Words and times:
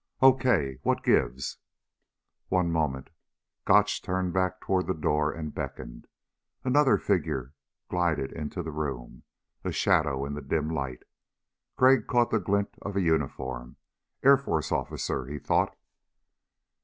"Okay. 0.23 0.79
What 0.81 1.03
gives?" 1.03 1.59
"One 2.49 2.71
moment." 2.71 3.11
Gotch 3.65 4.01
turned 4.01 4.33
back 4.33 4.59
toward 4.59 4.87
the 4.87 4.95
door 4.95 5.31
and 5.31 5.53
beckoned. 5.53 6.07
Another 6.63 6.97
figure 6.97 7.53
glided 7.87 8.31
into 8.31 8.63
the 8.63 8.71
room 8.71 9.21
a 9.63 9.71
shadow 9.71 10.25
in 10.25 10.33
the 10.33 10.41
dim 10.41 10.71
light. 10.71 11.03
Crag 11.77 12.07
caught 12.07 12.31
the 12.31 12.39
glint 12.39 12.79
of 12.81 12.95
a 12.95 13.01
uniform. 13.01 13.75
Air 14.23 14.37
Force 14.37 14.71
officer, 14.71 15.27
he 15.27 15.37
thought. 15.37 15.77